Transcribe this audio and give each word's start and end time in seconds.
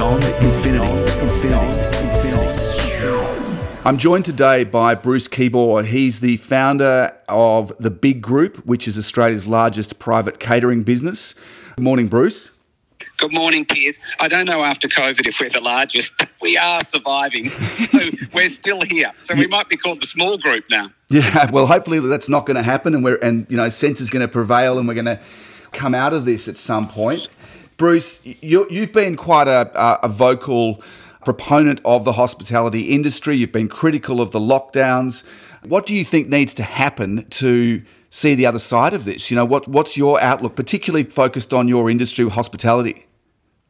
Beyond 0.00 0.24
Infinity. 0.24 1.50
I'm 3.84 3.98
joined 3.98 4.24
today 4.24 4.64
by 4.64 4.94
Bruce 4.94 5.28
Keebaugh. 5.28 5.84
He's 5.84 6.20
the 6.20 6.38
founder 6.38 7.14
of 7.28 7.70
The 7.78 7.90
Big 7.90 8.22
Group, 8.22 8.64
which 8.64 8.88
is 8.88 8.96
Australia's 8.96 9.46
largest 9.46 9.98
private 9.98 10.40
catering 10.40 10.84
business. 10.84 11.34
Good 11.76 11.84
morning, 11.84 12.08
Bruce. 12.08 12.50
Good 13.18 13.34
morning, 13.34 13.66
Piers. 13.66 14.00
I 14.18 14.28
don't 14.28 14.46
know 14.46 14.64
after 14.64 14.88
COVID 14.88 15.28
if 15.28 15.38
we're 15.38 15.50
the 15.50 15.60
largest, 15.60 16.12
but 16.18 16.30
we 16.40 16.56
are 16.56 16.80
surviving. 16.86 17.50
so 17.50 17.98
we're 18.32 18.48
still 18.54 18.80
here. 18.80 19.12
So 19.24 19.34
we 19.34 19.48
might 19.48 19.68
be 19.68 19.76
called 19.76 20.00
the 20.00 20.06
small 20.06 20.38
group 20.38 20.64
now. 20.70 20.90
Yeah, 21.10 21.50
well, 21.50 21.66
hopefully 21.66 22.00
that's 22.00 22.30
not 22.30 22.46
going 22.46 22.56
to 22.56 22.62
happen, 22.62 22.94
and 22.94 23.04
we're 23.04 23.16
and 23.16 23.46
you 23.50 23.58
know 23.58 23.68
sense 23.68 24.00
is 24.00 24.08
going 24.08 24.26
to 24.26 24.32
prevail, 24.32 24.78
and 24.78 24.88
we're 24.88 24.94
going 24.94 25.04
to 25.04 25.20
come 25.72 25.94
out 25.94 26.14
of 26.14 26.24
this 26.24 26.48
at 26.48 26.56
some 26.56 26.88
point. 26.88 27.28
Bruce, 27.80 28.20
you, 28.26 28.66
have 28.68 28.92
been 28.92 29.16
quite 29.16 29.48
a, 29.48 30.04
a 30.04 30.06
vocal 30.06 30.82
proponent 31.24 31.80
of 31.82 32.04
the 32.04 32.12
hospitality 32.12 32.92
industry. 32.92 33.38
You've 33.38 33.52
been 33.52 33.70
critical 33.70 34.20
of 34.20 34.32
the 34.32 34.38
lockdowns. 34.38 35.24
What 35.64 35.86
do 35.86 35.94
you 35.94 36.04
think 36.04 36.28
needs 36.28 36.52
to 36.54 36.62
happen 36.62 37.26
to 37.30 37.82
see 38.10 38.34
the 38.34 38.44
other 38.44 38.58
side 38.58 38.92
of 38.92 39.06
this? 39.06 39.30
You 39.30 39.36
know, 39.38 39.46
what, 39.46 39.66
what's 39.66 39.96
your 39.96 40.20
outlook, 40.20 40.56
particularly 40.56 41.04
focused 41.04 41.54
on 41.54 41.68
your 41.68 41.88
industry, 41.88 42.28
hospitality? 42.28 43.06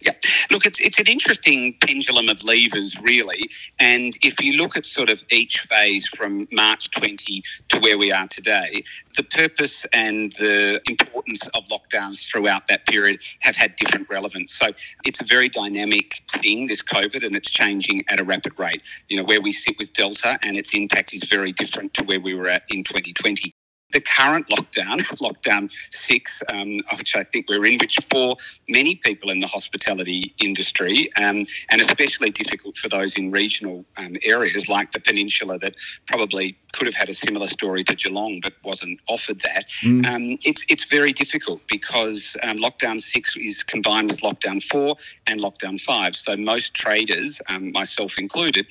Yeah, 0.01 0.13
look, 0.51 0.65
it's, 0.65 0.81
it's 0.81 0.99
an 0.99 1.07
interesting 1.07 1.77
pendulum 1.81 2.31
of 2.31 2.43
levers, 2.43 2.99
really. 3.03 3.51
And 3.79 4.17
if 4.23 4.41
you 4.41 4.55
look 4.55 4.77
at 4.77 4.87
sort 4.87 5.11
of 5.11 5.23
each 5.31 5.61
phase 5.69 6.07
from 6.07 6.49
March 6.51 6.91
20 6.91 7.43
to 7.69 7.79
where 7.81 7.99
we 7.99 8.11
are 8.11 8.27
today, 8.29 8.83
the 9.19 9.25
purpose 9.25 9.85
and 9.93 10.33
the 10.39 10.81
importance 10.89 11.47
of 11.55 11.65
lockdowns 11.71 12.27
throughout 12.31 12.67
that 12.69 12.87
period 12.87 13.21
have 13.41 13.57
had 13.57 13.77
different 13.77 14.09
relevance. 14.09 14.59
So 14.59 14.69
it's 15.05 15.21
a 15.21 15.25
very 15.25 15.51
dynamic 15.51 16.23
thing, 16.33 16.67
this 16.67 16.83
COVID, 16.83 17.25
and 17.25 17.37
it's 17.37 17.51
changing 17.51 18.03
at 18.09 18.21
a 18.21 18.25
rapid 18.25 18.59
rate. 18.59 18.83
You 19.09 19.19
know, 19.19 19.25
where 19.25 19.43
we 19.43 19.53
sit 19.53 19.77
with 19.79 19.93
Delta 19.93 20.39
and 20.43 20.57
its 20.57 20.71
impact 20.73 21.13
is 21.13 21.25
very 21.25 21.53
different 21.53 21.93
to 21.95 22.05
where 22.05 22.21
we 22.21 22.35
were 22.35 22.49
at 22.49 22.63
in 22.71 22.85
2020 22.85 23.55
the 23.93 24.01
current 24.01 24.49
lockdown, 24.49 25.01
lockdown 25.19 25.71
six, 25.91 26.43
um, 26.53 26.81
which 26.97 27.17
I 27.17 27.25
think 27.25 27.49
we're 27.49 27.65
in, 27.67 27.79
which 27.79 27.99
for 28.11 28.37
many 28.69 28.97
people 28.97 29.31
in 29.31 29.41
the 29.41 29.47
hospitality 29.47 30.35
industry, 30.39 31.11
um, 31.17 31.47
and 31.71 31.81
especially 31.81 32.31
difficult 32.31 32.77
for 32.77 32.89
those 32.89 33.15
in 33.15 33.31
regional 33.31 33.85
um, 33.97 34.17
areas 34.23 34.69
like 34.69 34.93
the 34.93 35.01
peninsula 35.01 35.59
that 35.59 35.75
probably 36.07 36.57
could 36.73 36.87
have 36.87 36.95
had 36.95 37.09
a 37.09 37.15
similar 37.15 37.47
story 37.47 37.83
to 37.85 37.95
Geelong 37.95 38.41
but 38.43 38.53
wasn't 38.65 39.01
offered 39.09 39.41
that. 39.41 39.67
Mm. 39.83 40.07
Um, 40.07 40.39
it's, 40.45 40.65
it's 40.69 40.85
very 40.85 41.13
difficult 41.13 41.61
because 41.69 42.37
um, 42.45 42.59
lockdown 42.59 43.01
six 43.01 43.35
is 43.37 43.63
combined 43.63 44.11
with 44.11 44.21
lockdown 44.21 44.63
four 44.63 44.97
and 45.27 45.41
lockdown 45.41 45.81
five. 45.81 46.15
So 46.15 46.37
most 46.37 46.75
traders, 46.75 47.41
um, 47.49 47.73
myself 47.73 48.19
included, 48.19 48.67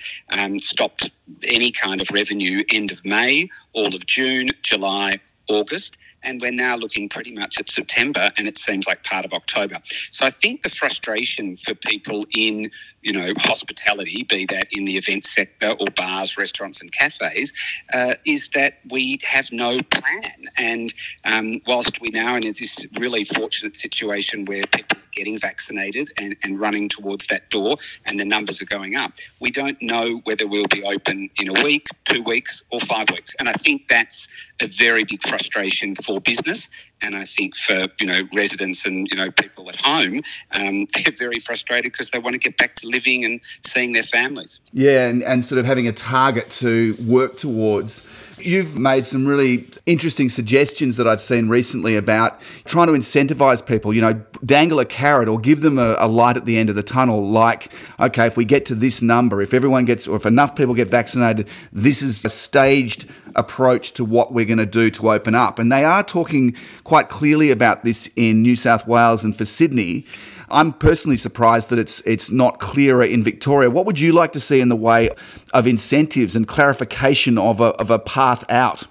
stopped 0.57 1.11
any 1.43 1.71
kind 1.71 2.01
of 2.01 2.09
revenue 2.11 2.63
end 2.71 2.91
of 2.91 3.03
May, 3.05 3.49
all 3.73 3.93
of 3.95 4.05
June, 4.05 4.49
July, 4.61 5.08
August 5.49 5.97
and 6.23 6.41
we're 6.41 6.51
now 6.51 6.75
looking 6.75 7.09
pretty 7.09 7.31
much 7.31 7.59
at 7.59 7.69
September 7.69 8.31
and 8.37 8.47
it 8.47 8.57
seems 8.57 8.87
like 8.87 9.03
part 9.03 9.25
of 9.25 9.33
October. 9.33 9.77
So 10.11 10.25
I 10.25 10.31
think 10.31 10.63
the 10.63 10.69
frustration 10.69 11.57
for 11.57 11.73
people 11.73 12.25
in, 12.35 12.71
you 13.01 13.13
know, 13.13 13.33
hospitality, 13.37 14.25
be 14.29 14.45
that 14.47 14.67
in 14.71 14.85
the 14.85 14.97
event 14.97 15.23
sector 15.23 15.75
or 15.79 15.87
bars, 15.95 16.37
restaurants 16.37 16.81
and 16.81 16.91
cafes, 16.91 17.53
uh, 17.93 18.15
is 18.25 18.49
that 18.53 18.79
we 18.89 19.19
have 19.23 19.51
no 19.51 19.79
plan. 19.81 20.49
And 20.57 20.93
um, 21.25 21.61
whilst 21.67 22.01
we 22.01 22.09
now 22.09 22.33
are 22.33 22.39
in 22.39 22.53
this 22.53 22.85
really 22.99 23.23
fortunate 23.23 23.75
situation 23.75 24.45
where 24.45 24.63
people 24.63 24.97
are 24.97 25.09
getting 25.13 25.39
vaccinated 25.39 26.11
and, 26.17 26.35
and 26.43 26.59
running 26.59 26.89
towards 26.89 27.27
that 27.27 27.49
door, 27.49 27.77
and 28.05 28.19
the 28.19 28.25
numbers 28.25 28.61
are 28.61 28.65
going 28.65 28.95
up. 28.95 29.13
We 29.39 29.51
don't 29.51 29.81
know 29.81 30.21
whether 30.25 30.47
we'll 30.47 30.67
be 30.67 30.83
open 30.83 31.29
in 31.37 31.49
a 31.49 31.63
week, 31.63 31.87
two 32.05 32.23
weeks, 32.23 32.61
or 32.71 32.79
five 32.81 33.09
weeks. 33.11 33.33
And 33.39 33.49
I 33.49 33.53
think 33.53 33.87
that's 33.87 34.27
a 34.61 34.67
very 34.67 35.03
big 35.03 35.21
frustration 35.27 35.95
for 35.95 36.19
business 36.21 36.69
and 37.01 37.15
I 37.15 37.25
think 37.25 37.55
for 37.55 37.83
you 37.99 38.07
know 38.07 38.21
residents 38.33 38.85
and 38.85 39.07
you 39.11 39.17
know 39.17 39.31
people 39.31 39.69
at 39.69 39.75
home, 39.77 40.21
um, 40.51 40.87
they're 40.93 41.15
very 41.17 41.39
frustrated 41.39 41.91
because 41.91 42.09
they 42.09 42.19
want 42.19 42.33
to 42.33 42.39
get 42.39 42.57
back 42.57 42.75
to 42.77 42.87
living 42.87 43.25
and 43.25 43.39
seeing 43.65 43.93
their 43.93 44.03
families. 44.03 44.59
Yeah, 44.73 45.07
and, 45.07 45.23
and 45.23 45.45
sort 45.45 45.59
of 45.59 45.65
having 45.65 45.87
a 45.87 45.93
target 45.93 46.49
to 46.51 46.95
work 47.05 47.37
towards. 47.37 48.05
You've 48.37 48.77
made 48.77 49.05
some 49.05 49.25
really 49.25 49.67
interesting 49.85 50.29
suggestions 50.29 50.95
that 50.95 51.05
I've 51.05 51.19
seen 51.19 51.49
recently 51.49 51.97
about 51.97 52.39
trying 52.63 52.87
to 52.87 52.93
incentivize 52.93 53.65
people, 53.65 53.93
you 53.93 53.99
know, 53.99 54.13
dangle 54.45 54.79
a 54.79 54.85
carrot 54.85 55.27
or 55.27 55.39
give 55.39 55.59
them 55.59 55.77
a, 55.77 55.97
a, 55.99 56.07
light 56.07 56.37
at 56.37 56.45
the 56.45 56.57
end 56.57 56.69
of 56.69 56.77
the 56.77 56.83
tunnel. 56.83 57.29
Like, 57.29 57.69
okay, 57.99 58.27
if 58.27 58.37
we 58.37 58.45
get 58.45 58.65
to 58.67 58.75
this 58.75 59.01
number, 59.01 59.41
if 59.41 59.53
everyone 59.53 59.83
gets, 59.83 60.07
or 60.07 60.15
if 60.15 60.25
enough 60.25 60.55
people 60.55 60.73
get 60.73 60.89
vaccinated, 60.89 61.49
this 61.73 62.01
is 62.01 62.23
a 62.23 62.29
staged 62.29 63.09
approach 63.35 63.93
to 63.93 64.05
what 64.05 64.33
we're 64.33 64.45
going 64.45 64.57
to 64.57 64.65
do 64.65 64.89
to 64.91 65.11
open 65.11 65.35
up. 65.35 65.59
And 65.59 65.71
they 65.71 65.83
are 65.83 66.03
talking 66.03 66.55
quite 66.89 67.07
clearly 67.07 67.51
about 67.51 67.83
this 67.83 68.09
in 68.15 68.41
New 68.41 68.55
South 68.55 68.87
Wales 68.87 69.23
and 69.23 69.37
for 69.37 69.45
Sydney. 69.45 70.05
I'm 70.49 70.73
personally 70.73 71.17
surprised 71.17 71.69
that 71.69 71.77
it's 71.77 72.01
it's 72.01 72.31
not 72.31 72.59
clearer 72.59 73.03
in 73.03 73.21
Victoria. 73.21 73.69
What 73.69 73.85
would 73.85 73.99
you 73.99 74.11
like 74.11 74.31
to 74.33 74.39
see 74.39 74.59
in 74.59 74.69
the 74.69 74.75
way 74.75 75.11
of 75.53 75.67
incentives 75.67 76.35
and 76.35 76.47
clarification 76.47 77.37
of 77.37 77.61
a, 77.61 77.75
of 77.75 77.91
a 77.91 77.99
path 77.99 78.43
out? 78.49 78.87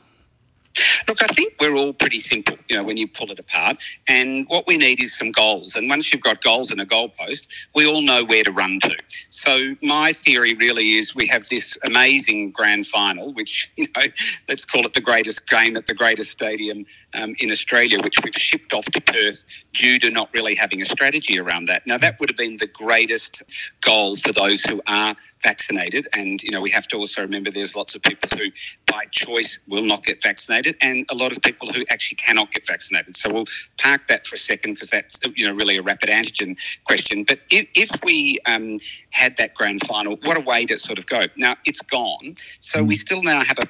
Look, 1.08 1.22
I 1.22 1.26
think 1.28 1.54
we're 1.60 1.74
all 1.74 1.92
pretty 1.92 2.20
simple, 2.20 2.56
you 2.68 2.76
know, 2.76 2.84
when 2.84 2.96
you 2.96 3.08
pull 3.08 3.30
it 3.30 3.38
apart. 3.38 3.78
And 4.06 4.46
what 4.48 4.66
we 4.66 4.76
need 4.76 5.02
is 5.02 5.16
some 5.16 5.32
goals. 5.32 5.74
And 5.74 5.88
once 5.88 6.12
you've 6.12 6.22
got 6.22 6.42
goals 6.42 6.70
and 6.70 6.80
a 6.80 6.86
goalpost, 6.86 7.48
we 7.74 7.86
all 7.86 8.02
know 8.02 8.24
where 8.24 8.44
to 8.44 8.52
run 8.52 8.78
to. 8.80 8.96
So 9.30 9.74
my 9.82 10.12
theory 10.12 10.54
really 10.54 10.96
is 10.96 11.14
we 11.14 11.26
have 11.28 11.48
this 11.48 11.76
amazing 11.84 12.52
grand 12.52 12.86
final, 12.86 13.32
which, 13.32 13.70
you 13.76 13.86
know, 13.96 14.04
let's 14.48 14.64
call 14.64 14.84
it 14.86 14.92
the 14.92 15.00
greatest 15.00 15.48
game 15.48 15.76
at 15.76 15.86
the 15.86 15.94
greatest 15.94 16.30
stadium 16.30 16.84
um, 17.14 17.34
in 17.38 17.50
Australia, 17.50 18.00
which 18.02 18.16
we've 18.22 18.34
shipped 18.34 18.72
off 18.72 18.84
to 18.86 19.00
Perth 19.00 19.44
due 19.72 19.98
to 20.00 20.10
not 20.10 20.28
really 20.34 20.54
having 20.54 20.82
a 20.82 20.86
strategy 20.86 21.38
around 21.38 21.66
that. 21.66 21.86
Now, 21.86 21.98
that 21.98 22.20
would 22.20 22.30
have 22.30 22.36
been 22.36 22.58
the 22.58 22.66
greatest 22.66 23.42
goal 23.80 24.16
for 24.16 24.32
those 24.32 24.62
who 24.62 24.80
are 24.86 25.16
vaccinated. 25.42 26.08
And, 26.12 26.42
you 26.42 26.50
know, 26.50 26.60
we 26.60 26.70
have 26.70 26.86
to 26.88 26.96
also 26.96 27.22
remember 27.22 27.50
there's 27.50 27.74
lots 27.74 27.94
of 27.94 28.02
people 28.02 28.36
who, 28.36 28.46
by 28.86 29.04
choice, 29.10 29.58
will 29.68 29.84
not 29.84 30.04
get 30.04 30.22
vaccinated 30.22 30.57
and 30.80 31.06
a 31.08 31.14
lot 31.14 31.32
of 31.32 31.42
people 31.42 31.72
who 31.72 31.84
actually 31.90 32.16
cannot 32.16 32.50
get 32.50 32.66
vaccinated. 32.66 33.16
So 33.16 33.32
we'll 33.32 33.46
park 33.78 34.02
that 34.08 34.26
for 34.26 34.34
a 34.34 34.38
second 34.38 34.74
because 34.74 34.90
that's, 34.90 35.18
you 35.34 35.46
know, 35.46 35.54
really 35.54 35.76
a 35.76 35.82
rapid 35.82 36.10
antigen 36.10 36.56
question. 36.84 37.24
But 37.24 37.40
if, 37.50 37.68
if 37.74 37.90
we 38.04 38.40
um, 38.46 38.78
had 39.10 39.36
that 39.36 39.54
grand 39.54 39.86
final, 39.86 40.16
what 40.22 40.36
a 40.36 40.40
way 40.40 40.66
to 40.66 40.78
sort 40.78 40.98
of 40.98 41.06
go. 41.06 41.22
Now, 41.36 41.56
it's 41.64 41.80
gone. 41.82 42.36
So 42.60 42.82
we 42.82 42.96
mm. 42.96 43.00
still 43.00 43.22
now 43.22 43.44
have 43.44 43.58
a 43.58 43.66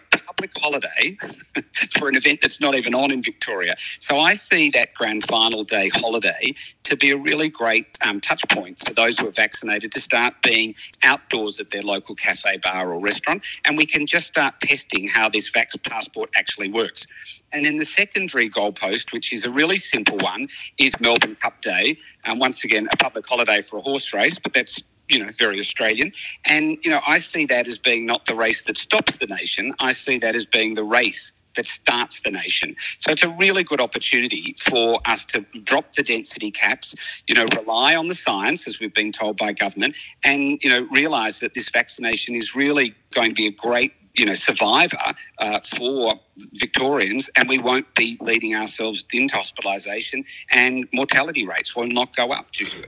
holiday 0.59 1.17
for 1.99 2.09
an 2.09 2.17
event 2.17 2.41
that's 2.41 2.61
not 2.61 2.75
even 2.75 2.95
on 2.95 3.11
in 3.11 3.23
Victoria. 3.23 3.75
So 4.01 4.19
I 4.19 4.35
see 4.35 4.71
that 4.71 4.95
grand 4.95 5.27
final 5.27 5.65
day 5.65 5.89
holiday 5.89 6.55
to 6.85 6.97
be 6.97 7.11
a 7.11 7.17
really 7.17 7.49
great 7.49 7.87
um, 8.03 8.21
touch 8.21 8.43
point 8.51 8.79
for 8.87 8.95
those 8.95 9.19
who 9.19 9.27
are 9.27 9.33
vaccinated 9.33 9.93
to 9.93 10.01
start 10.01 10.35
being 10.43 10.75
outdoors 11.03 11.61
at 11.61 11.71
their 11.71 11.83
local 11.83 12.15
cafe, 12.15 12.59
bar, 12.59 12.93
or 12.93 13.01
restaurant. 13.01 13.45
And 13.65 13.77
we 13.77 13.87
can 13.87 14.07
just 14.07 14.27
start 14.27 14.55
testing 14.61 15.09
how 15.09 15.29
this 15.29 15.51
Vax 15.51 15.81
Passport 15.83 16.31
actually 16.37 16.71
works. 16.71 17.07
And 17.53 17.65
then 17.65 17.79
the 17.79 17.87
secondary 17.87 18.51
goalpost, 18.51 19.13
which 19.13 19.33
is 19.33 19.45
a 19.45 19.51
really 19.51 19.77
simple 19.77 20.19
one, 20.19 20.49
is 20.79 20.93
Melbourne 21.01 21.37
Cup 21.37 21.61
Day. 21.63 21.99
And 22.25 22.41
once 22.41 22.65
again, 22.65 22.89
a 22.93 22.97
public 22.97 23.27
holiday 23.29 23.63
for 23.63 23.79
a 23.79 23.83
horse 23.83 24.13
race, 24.13 24.39
but 24.39 24.55
that's 24.55 24.81
you 25.09 25.19
know, 25.19 25.31
very 25.39 25.59
Australian. 25.59 26.13
And, 26.45 26.79
you 26.83 26.91
know, 26.91 27.01
I 27.07 27.19
see 27.19 27.47
that 27.47 27.67
as 27.67 27.79
being 27.79 28.07
not 28.07 28.27
the 28.27 28.35
race 28.35 28.63
that 28.63 28.77
stops 28.77 29.17
the 29.19 29.27
nation. 29.27 29.75
I 29.81 29.93
see 29.93 30.19
that 30.19 30.35
as 30.35 30.47
being 30.47 30.75
the 30.75 30.85
race 30.85 31.33
that 31.57 31.67
starts 31.67 32.21
the 32.25 32.31
nation. 32.31 32.77
So 33.01 33.11
it's 33.11 33.25
a 33.25 33.31
really 33.31 33.65
good 33.65 33.81
opportunity 33.81 34.55
for 34.71 35.01
us 35.07 35.25
to 35.27 35.45
drop 35.65 35.95
the 35.95 36.03
density 36.03 36.51
caps, 36.51 36.95
you 37.27 37.35
know, 37.35 37.47
rely 37.57 37.97
on 37.97 38.07
the 38.07 38.15
science, 38.15 38.69
as 38.69 38.79
we've 38.79 38.95
been 38.95 39.13
told 39.13 39.37
by 39.37 39.53
government, 39.53 39.97
and, 40.25 40.63
you 40.63 40.71
know, 40.71 40.87
realise 40.93 41.41
that 41.41 41.55
this 41.55 41.69
vaccination 41.71 42.37
is 42.37 42.55
really 42.55 42.95
going 43.13 43.31
to 43.31 43.35
be 43.35 43.47
a 43.47 43.53
great 43.53 43.93
you 44.15 44.27
know, 44.27 44.35
survivor 44.35 44.99
uh, 45.39 45.61
for 45.77 46.13
Victorians, 46.55 47.31
and 47.37 47.49
we 47.49 47.59
won't 47.59 47.95
be 47.95 48.19
leading 48.21 48.55
ourselves 48.55 49.05
into 49.13 49.37
hospitalisation, 49.37 50.25
and 50.51 50.89
mortality 50.93 51.47
rates 51.47 51.77
will 51.77 51.87
not 51.87 52.15
go 52.17 52.31
up 52.31 52.51
due 52.51 52.67
to 52.67 52.83
it. 52.83 52.87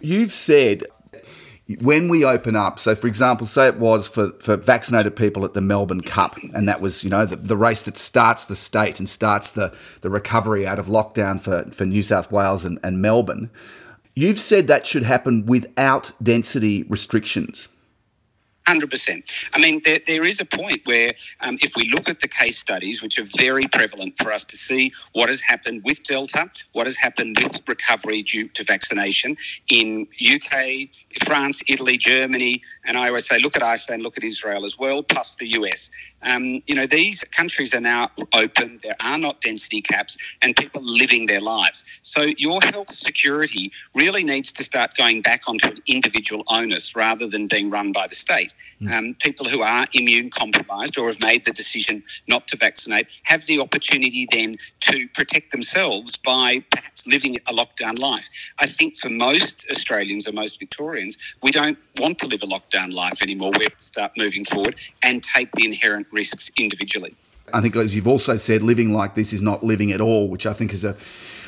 You've 0.00 0.32
said 0.32 0.84
when 1.80 2.08
we 2.08 2.24
open 2.24 2.56
up, 2.56 2.78
so 2.78 2.94
for 2.94 3.08
example, 3.08 3.46
say 3.46 3.66
it 3.66 3.76
was 3.76 4.08
for, 4.08 4.32
for 4.40 4.56
vaccinated 4.56 5.16
people 5.16 5.44
at 5.44 5.52
the 5.52 5.60
Melbourne 5.60 6.00
Cup, 6.00 6.36
and 6.54 6.66
that 6.66 6.80
was, 6.80 7.04
you 7.04 7.10
know, 7.10 7.26
the, 7.26 7.36
the 7.36 7.58
race 7.58 7.82
that 7.82 7.98
starts 7.98 8.46
the 8.46 8.56
state 8.56 8.98
and 8.98 9.08
starts 9.08 9.50
the, 9.50 9.74
the 10.00 10.08
recovery 10.08 10.66
out 10.66 10.78
of 10.78 10.86
lockdown 10.86 11.38
for, 11.38 11.70
for 11.70 11.84
New 11.84 12.02
South 12.02 12.32
Wales 12.32 12.64
and, 12.64 12.78
and 12.82 13.02
Melbourne. 13.02 13.50
You've 14.14 14.40
said 14.40 14.66
that 14.66 14.86
should 14.86 15.02
happen 15.02 15.44
without 15.44 16.10
density 16.22 16.84
restrictions. 16.84 17.68
Hundred 18.68 18.90
percent. 18.90 19.24
I 19.54 19.58
mean, 19.58 19.80
there, 19.82 19.98
there 20.06 20.24
is 20.26 20.40
a 20.40 20.44
point 20.44 20.82
where, 20.84 21.12
um, 21.40 21.56
if 21.62 21.74
we 21.74 21.88
look 21.88 22.06
at 22.10 22.20
the 22.20 22.28
case 22.28 22.58
studies, 22.58 23.00
which 23.00 23.18
are 23.18 23.24
very 23.38 23.64
prevalent 23.72 24.18
for 24.18 24.30
us 24.30 24.44
to 24.44 24.58
see 24.58 24.92
what 25.14 25.30
has 25.30 25.40
happened 25.40 25.80
with 25.86 26.02
Delta, 26.02 26.50
what 26.72 26.86
has 26.86 26.94
happened 26.94 27.38
with 27.42 27.66
recovery 27.66 28.22
due 28.22 28.46
to 28.48 28.64
vaccination 28.64 29.38
in 29.68 30.06
UK, 30.20 30.90
France, 31.24 31.62
Italy, 31.66 31.96
Germany, 31.96 32.60
and 32.84 32.98
I 32.98 33.08
always 33.08 33.26
say, 33.26 33.38
look 33.38 33.56
at 33.56 33.62
Iceland, 33.62 34.02
look 34.02 34.18
at 34.18 34.24
Israel 34.24 34.66
as 34.66 34.78
well, 34.78 35.02
plus 35.02 35.34
the 35.40 35.46
US. 35.60 35.88
Um, 36.22 36.62
you 36.66 36.74
know, 36.74 36.86
these 36.86 37.24
countries 37.34 37.72
are 37.72 37.80
now 37.80 38.10
open. 38.34 38.80
There 38.82 38.96
are 39.02 39.16
not 39.16 39.40
density 39.40 39.80
caps, 39.80 40.18
and 40.42 40.54
people 40.54 40.82
living 40.84 41.24
their 41.24 41.40
lives. 41.40 41.84
So 42.02 42.22
your 42.36 42.60
health 42.62 42.90
security 42.90 43.72
really 43.94 44.24
needs 44.24 44.52
to 44.52 44.62
start 44.62 44.94
going 44.94 45.22
back 45.22 45.42
onto 45.46 45.68
an 45.68 45.82
individual 45.86 46.44
onus 46.48 46.94
rather 46.94 47.26
than 47.28 47.48
being 47.48 47.70
run 47.70 47.92
by 47.92 48.06
the 48.06 48.14
state. 48.14 48.52
Mm. 48.80 48.92
Um, 48.92 49.14
people 49.20 49.48
who 49.48 49.62
are 49.62 49.86
immune 49.92 50.30
compromised 50.30 50.98
or 50.98 51.08
have 51.08 51.20
made 51.20 51.44
the 51.44 51.52
decision 51.52 52.02
not 52.28 52.46
to 52.48 52.56
vaccinate 52.56 53.08
have 53.24 53.44
the 53.46 53.58
opportunity 53.60 54.26
then 54.30 54.56
to 54.82 55.08
protect 55.14 55.52
themselves 55.52 56.16
by 56.16 56.60
perhaps 56.70 57.06
living 57.06 57.36
a 57.46 57.52
lockdown 57.52 57.98
life. 57.98 58.28
I 58.58 58.66
think 58.66 58.98
for 58.98 59.08
most 59.08 59.66
Australians 59.70 60.28
or 60.28 60.32
most 60.32 60.58
Victorians, 60.58 61.16
we 61.42 61.50
don't 61.50 61.78
want 61.98 62.18
to 62.20 62.26
live 62.26 62.42
a 62.42 62.46
lockdown 62.46 62.92
life 62.92 63.20
anymore. 63.22 63.52
We 63.58 63.64
have 63.64 63.76
to 63.76 63.84
start 63.84 64.12
moving 64.16 64.44
forward 64.44 64.76
and 65.02 65.22
take 65.22 65.50
the 65.52 65.64
inherent 65.64 66.06
risks 66.12 66.50
individually. 66.56 67.14
I 67.52 67.62
think, 67.62 67.76
as 67.76 67.94
you've 67.94 68.08
also 68.08 68.36
said, 68.36 68.62
living 68.62 68.92
like 68.92 69.14
this 69.14 69.32
is 69.32 69.40
not 69.40 69.64
living 69.64 69.90
at 69.92 70.02
all, 70.02 70.28
which 70.28 70.46
I 70.46 70.52
think 70.52 70.72
is 70.72 70.84
a 70.84 70.94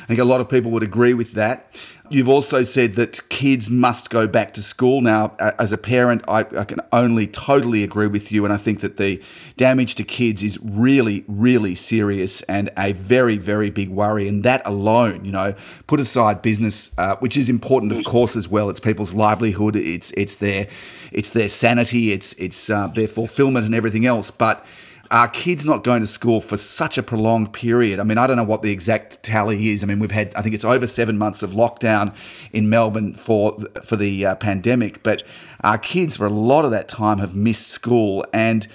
think 0.11 0.19
a 0.19 0.25
lot 0.25 0.41
of 0.41 0.49
people 0.49 0.71
would 0.71 0.83
agree 0.83 1.13
with 1.13 1.31
that. 1.33 1.73
You've 2.09 2.27
also 2.27 2.63
said 2.63 2.95
that 2.95 3.29
kids 3.29 3.69
must 3.69 4.09
go 4.09 4.27
back 4.27 4.53
to 4.55 4.61
school. 4.61 4.99
Now, 4.99 5.37
as 5.39 5.71
a 5.71 5.77
parent, 5.77 6.21
I, 6.27 6.39
I, 6.39 6.65
can 6.65 6.81
only 6.91 7.27
totally 7.27 7.81
agree 7.81 8.07
with 8.07 8.29
you. 8.29 8.43
And 8.43 8.53
I 8.53 8.57
think 8.57 8.81
that 8.81 8.97
the 8.97 9.21
damage 9.55 9.95
to 9.95 10.03
kids 10.03 10.43
is 10.43 10.59
really, 10.61 11.23
really 11.29 11.75
serious 11.75 12.41
and 12.41 12.69
a 12.77 12.91
very, 12.91 13.37
very 13.37 13.69
big 13.69 13.87
worry. 13.87 14.27
And 14.27 14.43
that 14.43 14.61
alone, 14.65 15.23
you 15.23 15.31
know, 15.31 15.55
put 15.87 16.01
aside 16.01 16.41
business, 16.41 16.91
uh, 16.97 17.15
which 17.17 17.37
is 17.37 17.47
important, 17.47 17.93
of 17.93 18.03
course, 18.03 18.35
as 18.35 18.49
well. 18.49 18.69
It's 18.69 18.81
people's 18.81 19.13
livelihood, 19.13 19.77
it's, 19.77 20.11
it's, 20.17 20.35
their, 20.35 20.67
it's 21.13 21.31
their 21.31 21.47
sanity, 21.47 22.11
it's, 22.11 22.33
it's 22.33 22.69
uh, 22.69 22.87
their 22.87 23.07
fulfillment 23.07 23.65
and 23.65 23.73
everything 23.73 24.05
else. 24.05 24.29
But 24.29 24.65
are 25.11 25.27
kids 25.27 25.65
not 25.65 25.83
going 25.83 25.99
to 25.99 26.07
school 26.07 26.39
for 26.39 26.55
such 26.55 26.97
a 26.97 27.03
prolonged 27.03 27.51
period? 27.51 27.99
I 27.99 28.03
mean, 28.03 28.17
I 28.17 28.27
don't 28.27 28.37
know 28.37 28.45
what 28.45 28.61
the 28.61 28.71
exact 28.71 29.21
tally 29.21 29.69
is. 29.69 29.83
I 29.83 29.87
mean, 29.87 29.99
we've 29.99 30.11
had, 30.11 30.33
I 30.35 30.41
think 30.41 30.55
it's 30.55 30.63
over 30.63 30.87
seven 30.87 31.17
months 31.17 31.43
of 31.43 31.51
lockdown 31.51 32.15
in 32.53 32.69
Melbourne 32.69 33.13
for 33.13 33.57
for 33.83 33.97
the 33.97 34.25
uh, 34.25 34.35
pandemic, 34.35 35.03
but 35.03 35.23
our 35.63 35.77
kids 35.77 36.15
for 36.17 36.25
a 36.25 36.29
lot 36.29 36.63
of 36.63 36.71
that 36.71 36.87
time 36.87 37.19
have 37.19 37.35
missed 37.35 37.67
school, 37.67 38.25
and 38.31 38.67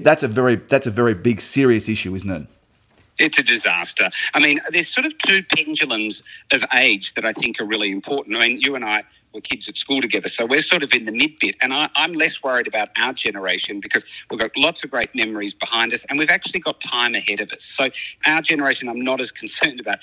that's 0.00 0.22
a 0.22 0.28
very 0.28 0.56
that's 0.56 0.86
a 0.86 0.90
very 0.90 1.14
big 1.14 1.40
serious 1.40 1.88
issue, 1.88 2.14
isn't 2.14 2.30
it? 2.30 2.46
It's 3.20 3.38
a 3.38 3.42
disaster. 3.42 4.10
I 4.34 4.40
mean, 4.40 4.60
there's 4.70 4.88
sort 4.88 5.06
of 5.06 5.16
two 5.18 5.42
pendulums 5.54 6.22
of 6.52 6.64
age 6.74 7.14
that 7.14 7.24
I 7.24 7.32
think 7.32 7.60
are 7.60 7.64
really 7.64 7.90
important. 7.90 8.36
I 8.36 8.48
mean, 8.48 8.60
you 8.60 8.74
and 8.74 8.84
I 8.84 9.04
were 9.32 9.40
kids 9.40 9.68
at 9.68 9.78
school 9.78 10.00
together, 10.00 10.28
so 10.28 10.46
we're 10.46 10.62
sort 10.62 10.82
of 10.82 10.92
in 10.92 11.04
the 11.04 11.12
mid 11.12 11.38
bit. 11.38 11.56
And 11.60 11.72
I, 11.72 11.88
am 11.96 12.14
less 12.14 12.42
worried 12.42 12.66
about 12.66 12.88
our 12.96 13.12
generation 13.12 13.78
because 13.78 14.04
we've 14.30 14.40
got 14.40 14.50
lots 14.56 14.82
of 14.82 14.90
great 14.90 15.14
memories 15.14 15.54
behind 15.54 15.92
us 15.92 16.04
and 16.08 16.18
we've 16.18 16.30
actually 16.30 16.60
got 16.60 16.80
time 16.80 17.14
ahead 17.14 17.40
of 17.40 17.50
us. 17.52 17.62
So, 17.62 17.90
our 18.26 18.42
generation, 18.42 18.88
I'm 18.88 19.02
not 19.02 19.20
as 19.20 19.30
concerned 19.40 19.80
about 19.80 19.98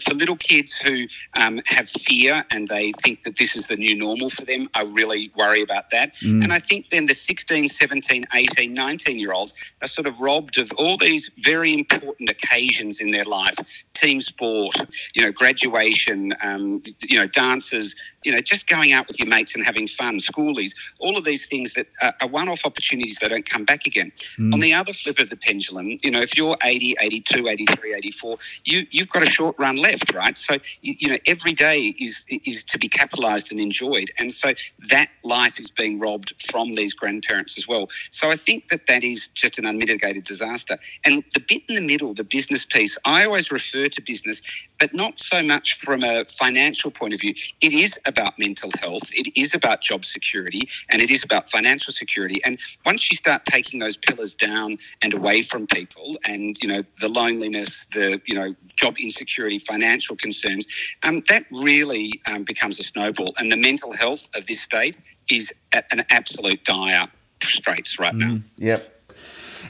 for 0.00 0.14
little 0.14 0.36
kids 0.36 0.76
who 0.76 1.06
um, 1.36 1.60
have 1.64 1.88
fear 1.88 2.44
and 2.50 2.68
they 2.68 2.92
think 3.02 3.24
that 3.24 3.36
this 3.38 3.56
is 3.56 3.66
the 3.66 3.76
new 3.76 3.96
normal 3.96 4.28
for 4.28 4.44
them, 4.44 4.68
I 4.74 4.82
really 4.82 5.32
worry 5.36 5.62
about 5.62 5.90
that. 5.90 6.14
Mm. 6.16 6.44
And 6.44 6.52
I 6.52 6.58
think 6.58 6.90
then 6.90 7.06
the 7.06 7.14
16, 7.14 7.68
17, 7.68 8.24
18, 8.34 8.74
19 8.74 9.18
year 9.18 9.32
olds 9.32 9.54
are 9.80 9.88
sort 9.88 10.06
of 10.06 10.20
robbed 10.20 10.58
of 10.58 10.70
all 10.76 10.98
these 10.98 11.30
very 11.38 11.72
important 11.72 12.28
occasions 12.28 13.00
in 13.00 13.10
their 13.10 13.24
life 13.24 13.56
team 13.94 14.20
sport, 14.20 14.76
you 15.14 15.22
know, 15.22 15.32
graduation, 15.32 16.32
um, 16.42 16.82
you 17.00 17.18
know, 17.18 17.26
dances, 17.26 17.94
you 18.26 18.32
know, 18.32 18.40
just 18.40 18.66
going 18.66 18.92
out 18.92 19.06
with 19.06 19.20
your 19.20 19.28
mates 19.28 19.54
and 19.54 19.64
having 19.64 19.86
fun, 19.86 20.18
schoolies, 20.18 20.72
all 20.98 21.16
of 21.16 21.24
these 21.24 21.46
things 21.46 21.74
that 21.74 21.86
are, 22.02 22.26
one 22.26 22.48
off 22.48 22.62
opportunities 22.64 23.18
that 23.20 23.30
don't 23.30 23.48
come 23.48 23.64
back 23.64 23.86
again. 23.86 24.10
Mm. 24.36 24.52
On 24.52 24.58
the 24.58 24.74
other 24.74 24.92
flip 24.92 25.20
of 25.20 25.30
the 25.30 25.36
pendulum, 25.36 25.96
you 26.02 26.10
know, 26.10 26.18
if 26.18 26.36
you're 26.36 26.56
80, 26.64 26.96
82, 27.00 27.46
83, 27.46 27.94
84, 27.94 28.38
you, 28.64 28.86
you've 28.90 29.08
got 29.10 29.22
a 29.22 29.30
short 29.30 29.54
run 29.60 29.76
left, 29.76 30.12
right? 30.12 30.36
So, 30.36 30.54
you, 30.82 30.96
you 30.98 31.08
know, 31.08 31.18
every 31.28 31.52
day 31.52 31.94
is, 32.00 32.24
is 32.28 32.64
to 32.64 32.78
be 32.80 32.88
capitalised 32.88 33.52
and 33.52 33.60
enjoyed. 33.60 34.10
And 34.18 34.34
so 34.34 34.54
that 34.88 35.08
life 35.22 35.60
is 35.60 35.70
being 35.70 36.00
robbed 36.00 36.34
from 36.50 36.74
these 36.74 36.94
grandparents 36.94 37.56
as 37.56 37.68
well. 37.68 37.88
So 38.10 38.32
I 38.32 38.36
think 38.36 38.70
that 38.70 38.88
that 38.88 39.04
is 39.04 39.28
just 39.34 39.56
an 39.56 39.66
unmitigated 39.66 40.24
disaster. 40.24 40.80
And 41.04 41.22
the 41.32 41.40
bit 41.40 41.62
in 41.68 41.76
the 41.76 41.80
middle, 41.80 42.12
the 42.12 42.24
business 42.24 42.66
piece, 42.66 42.98
I 43.04 43.24
always 43.24 43.52
refer 43.52 43.86
to 43.86 44.02
business, 44.02 44.42
but 44.80 44.92
not 44.92 45.22
so 45.22 45.44
much 45.44 45.78
from 45.78 46.02
a 46.02 46.24
financial 46.24 46.90
point 46.90 47.14
of 47.14 47.20
view. 47.20 47.34
It 47.60 47.72
is 47.72 47.96
about 48.16 48.38
mental 48.38 48.70
health, 48.80 49.02
it 49.12 49.32
is 49.38 49.54
about 49.54 49.82
job 49.82 50.04
security, 50.04 50.68
and 50.88 51.02
it 51.02 51.10
is 51.10 51.22
about 51.22 51.50
financial 51.50 51.92
security. 51.92 52.40
And 52.44 52.58
once 52.84 53.10
you 53.10 53.16
start 53.16 53.44
taking 53.46 53.80
those 53.80 53.96
pillars 53.96 54.34
down 54.34 54.78
and 55.02 55.12
away 55.12 55.42
from 55.42 55.66
people, 55.66 56.18
and 56.24 56.56
you 56.62 56.68
know 56.68 56.82
the 57.00 57.08
loneliness, 57.08 57.86
the 57.92 58.20
you 58.26 58.34
know 58.34 58.54
job 58.76 58.96
insecurity, 58.98 59.58
financial 59.58 60.16
concerns, 60.16 60.66
um, 61.02 61.22
that 61.28 61.44
really 61.50 62.20
um, 62.26 62.44
becomes 62.44 62.80
a 62.80 62.82
snowball. 62.82 63.34
And 63.38 63.52
the 63.52 63.56
mental 63.56 63.92
health 63.92 64.28
of 64.34 64.46
this 64.46 64.60
state 64.60 64.96
is 65.28 65.52
at 65.72 65.86
an 65.90 66.04
absolute 66.10 66.64
dire 66.64 67.08
straits 67.42 67.98
right 67.98 68.14
mm, 68.14 68.18
now. 68.18 68.40
Yep. 68.58 68.95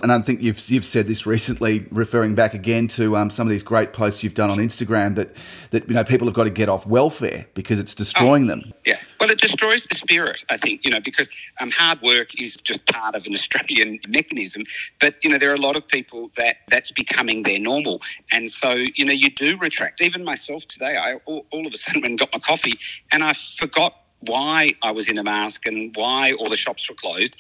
And 0.03 0.13
I 0.13 0.21
think 0.21 0.43
you've 0.43 0.59
you've 0.71 0.85
said 0.85 1.07
this 1.07 1.27
recently, 1.27 1.87
referring 1.91 2.35
back 2.35 2.55
again 2.55 2.89
to 2.89 3.17
um, 3.17 3.31
some 3.31 3.47
of 3.47 3.51
these 3.51 3.63
great 3.63 3.93
posts 3.93 4.23
you've 4.23 4.35
done 4.35 4.51
on 4.51 4.59
Instagram 4.59 5.15
that 5.17 5.35
that 5.71 5.89
you 5.89 5.95
know 5.95 6.05
people 6.05 6.27
have 6.27 6.35
got 6.35 6.45
to 6.45 6.51
get 6.51 6.69
off 6.69 6.87
welfare 6.87 7.47
because 7.55 7.79
it's 7.79 7.95
destroying 7.95 8.45
oh, 8.45 8.49
them. 8.49 8.75
Yeah, 8.85 8.99
well, 9.21 9.31
it 9.31 9.41
destroys 9.41 9.87
the 9.91 9.97
spirit. 9.97 10.45
I 10.49 10.57
think 10.57 10.85
you 10.85 10.91
know 10.91 11.01
because 11.01 11.29
um, 11.61 11.71
hard 11.71 12.01
work 12.03 12.41
is 12.41 12.57
just 12.57 12.87
part 12.87 13.15
of 13.15 13.27
an 13.27 13.35
Australian 13.35 13.99
mechanism, 14.09 14.65
but 15.01 15.17
you 15.23 15.31
know 15.31 15.39
there 15.39 15.51
are 15.51 15.55
a 15.55 15.61
lot 15.61 15.77
of 15.77 15.87
people 15.87 16.31
that 16.37 16.57
that's 16.69 16.93
becoming 16.93 17.43
their 17.43 17.59
normal, 17.59 18.03
and 18.33 18.51
so 18.51 18.73
you 18.95 19.05
know 19.05 19.13
you 19.13 19.31
do 19.31 19.57
retract. 19.59 20.01
Even 20.01 20.25
myself 20.25 20.67
today, 20.69 20.97
I 20.97 21.15
all, 21.27 21.47
all 21.51 21.67
of 21.67 21.73
a 21.73 21.79
sudden 21.79 22.03
went 22.03 22.21
got 22.21 22.33
my 22.33 22.39
coffee, 22.39 22.79
and 23.13 23.23
I 23.23 23.33
forgot 23.33 24.03
why 24.21 24.73
I 24.83 24.91
was 24.91 25.09
in 25.09 25.19
a 25.19 25.23
mask 25.23 25.67
and 25.67 25.95
why 25.95 26.33
all 26.33 26.49
the 26.49 26.57
shops 26.57 26.89
were 26.89 26.95
closed 26.95 27.37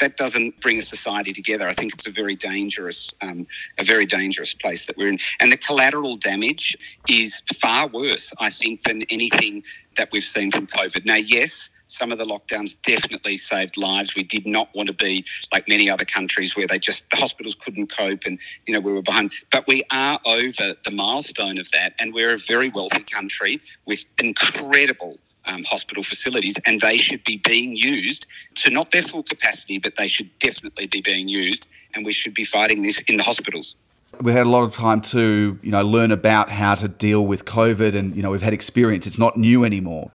that 0.00 0.16
doesn't 0.16 0.60
bring 0.60 0.78
a 0.78 0.82
society 0.82 1.32
together. 1.32 1.68
I 1.68 1.74
think 1.74 1.94
it's 1.94 2.06
a 2.06 2.12
very 2.12 2.36
dangerous, 2.36 3.12
um, 3.20 3.46
a 3.78 3.84
very 3.84 4.06
dangerous 4.06 4.54
place 4.54 4.86
that 4.86 4.96
we're 4.96 5.08
in. 5.08 5.18
And 5.40 5.52
the 5.52 5.56
collateral 5.56 6.16
damage 6.16 6.76
is 7.08 7.40
far 7.60 7.88
worse, 7.88 8.32
I 8.38 8.50
think, 8.50 8.82
than 8.84 9.02
anything 9.10 9.62
that 9.96 10.10
we've 10.12 10.24
seen 10.24 10.50
from 10.50 10.66
COVID. 10.66 11.04
Now, 11.04 11.16
yes, 11.16 11.70
some 11.88 12.12
of 12.12 12.18
the 12.18 12.24
lockdowns 12.24 12.76
definitely 12.84 13.36
saved 13.36 13.76
lives. 13.76 14.14
We 14.14 14.22
did 14.22 14.46
not 14.46 14.68
want 14.74 14.88
to 14.88 14.94
be 14.94 15.24
like 15.52 15.68
many 15.68 15.90
other 15.90 16.04
countries 16.04 16.54
where 16.54 16.66
they 16.66 16.78
just 16.78 17.04
the 17.10 17.16
hospitals 17.16 17.56
couldn't 17.58 17.90
cope 17.96 18.20
and 18.26 18.38
you 18.66 18.74
know 18.74 18.80
we 18.80 18.92
were 18.92 19.02
behind. 19.02 19.32
But 19.50 19.66
we 19.66 19.82
are 19.90 20.20
over 20.24 20.74
the 20.84 20.90
milestone 20.90 21.58
of 21.58 21.70
that, 21.72 21.94
and 21.98 22.12
we're 22.14 22.34
a 22.34 22.38
very 22.38 22.68
wealthy 22.68 23.02
country 23.02 23.60
with 23.86 24.04
incredible 24.18 25.18
um, 25.48 25.64
hospital 25.64 26.02
facilities, 26.02 26.54
and 26.64 26.80
they 26.80 26.96
should 26.96 27.24
be 27.24 27.38
being 27.38 27.76
used 27.76 28.26
to 28.56 28.70
not 28.70 28.90
their 28.92 29.02
full 29.02 29.22
capacity, 29.22 29.78
but 29.78 29.94
they 29.96 30.06
should 30.06 30.30
definitely 30.38 30.86
be 30.86 31.00
being 31.00 31.28
used, 31.28 31.66
and 31.94 32.04
we 32.04 32.12
should 32.12 32.34
be 32.34 32.44
fighting 32.44 32.82
this 32.82 33.00
in 33.08 33.16
the 33.16 33.22
hospitals. 33.22 33.74
We 34.20 34.32
had 34.32 34.46
a 34.46 34.50
lot 34.50 34.62
of 34.62 34.74
time 34.74 35.00
to, 35.02 35.58
you 35.62 35.70
know, 35.70 35.82
learn 35.82 36.10
about 36.10 36.50
how 36.50 36.74
to 36.76 36.88
deal 36.88 37.26
with 37.26 37.44
COVID, 37.44 37.94
and 37.94 38.16
you 38.16 38.22
know, 38.22 38.30
we've 38.30 38.42
had 38.42 38.54
experience. 38.54 39.06
It's 39.06 39.18
not 39.18 39.36
new 39.36 39.64
anymore 39.64 40.12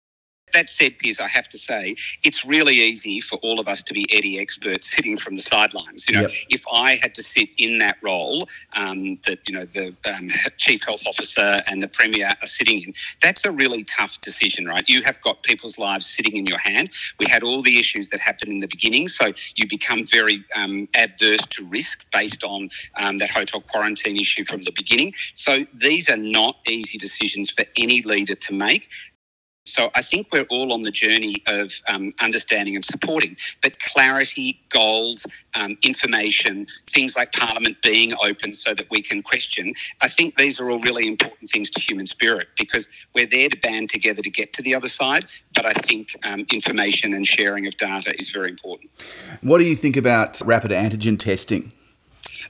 that 0.53 0.69
said, 0.69 0.98
Piers, 1.00 1.19
I 1.19 1.27
have 1.27 1.48
to 1.50 1.57
say, 1.57 1.95
it's 2.24 2.45
really 2.45 2.75
easy 2.75 3.19
for 3.19 3.38
all 3.38 3.60
of 3.60 3.67
us 3.67 3.83
to 3.83 3.93
be 3.93 4.05
Eddie 4.15 4.39
experts 4.39 4.89
sitting 4.95 5.17
from 5.17 5.36
the 5.36 5.41
sidelines. 5.41 6.07
You 6.07 6.15
know, 6.15 6.22
yep. 6.22 6.31
if 6.50 6.63
I 6.72 6.95
had 6.95 7.13
to 7.15 7.24
sit 7.24 7.50
in 7.57 7.79
that 7.79 7.98
role 8.01 8.48
um, 8.75 9.19
that, 9.25 9.39
you 9.48 9.53
know, 9.53 9.65
the 9.65 9.95
um, 10.05 10.29
chief 10.57 10.83
health 10.83 11.03
officer 11.05 11.60
and 11.67 11.81
the 11.81 11.88
premier 11.88 12.31
are 12.41 12.48
sitting 12.48 12.81
in, 12.81 12.93
that's 13.22 13.45
a 13.45 13.51
really 13.51 13.83
tough 13.83 14.19
decision, 14.22 14.65
right? 14.65 14.83
You 14.88 15.01
have 15.03 15.22
got 15.22 15.43
people's 15.43 15.77
lives 15.77 16.05
sitting 16.05 16.38
in 16.38 16.45
your 16.45 16.60
hand. 16.60 16.91
We 17.19 17.27
had 17.27 17.43
all 17.43 17.62
the 17.62 17.79
issues 17.79 18.10
that 18.10 18.19
happened 18.19 18.51
in 18.51 18.60
the 18.60 18.67
beginning, 18.67 19.07
so 19.07 19.33
you 19.55 19.67
become 19.67 20.05
very 20.05 20.43
um, 20.55 20.88
adverse 20.95 21.41
to 21.51 21.65
risk 21.65 22.00
based 22.12 22.43
on 22.43 22.67
um, 22.95 23.17
that 23.17 23.29
hotel 23.29 23.62
quarantine 23.62 24.17
issue 24.17 24.45
from 24.45 24.62
the 24.63 24.72
beginning. 24.72 25.13
So 25.36 25.65
these 25.74 26.10
are 26.10 26.17
not 26.17 26.57
easy 26.67 26.98
decisions 26.98 27.50
for 27.50 27.65
any 27.75 28.01
leader 28.01 28.36
to 28.36 28.53
make. 28.53 28.89
So 29.65 29.89
I 29.96 30.01
think 30.01 30.27
we're 30.32 30.46
all 30.50 30.74
on 30.74 30.82
the 30.82 30.91
journey 30.91 31.41
of 31.48 31.72
um, 31.88 32.13
understanding 32.20 32.75
and 32.75 32.84
supporting, 32.84 33.38
but 33.62 33.79
clarity, 33.79 34.60
goals, 34.70 35.25
um, 35.55 35.77
information, 35.84 36.67
things 36.91 37.15
like 37.15 37.32
Parliament 37.32 37.77
being 37.82 38.13
open 38.22 38.53
so 38.53 38.74
that 38.74 38.86
we 38.91 39.01
can 39.01 39.24
question. 39.24 39.74
I 40.01 40.10
think 40.10 40.38
these 40.38 40.60
are 40.60 40.70
all 40.70 40.79
really 40.79 41.08
important 41.08 41.50
things 41.50 41.70
to 41.72 41.79
human 41.79 42.08
spirit 42.08 42.50
because 42.58 42.89
we're 43.15 43.25
there 43.25 43.48
to 43.48 43.58
band 43.58 43.89
together 43.89 44.22
to 44.22 44.29
get 44.29 44.51
to 44.53 44.62
the 44.62 44.75
other 44.75 44.89
side. 44.89 45.27
But 45.55 45.65
I 45.65 45.74
think 45.74 46.15
um, 46.24 46.46
information 46.51 47.13
and 47.13 47.25
sharing 47.25 47.65
of 47.65 47.77
data 47.77 48.13
is 48.20 48.32
very 48.32 48.50
important. 48.50 48.91
What 49.41 49.60
do 49.60 49.65
you 49.65 49.75
think 49.75 49.96
about 49.96 50.41
rapid 50.46 50.72
antigen 50.72 51.17
testing? 51.17 51.72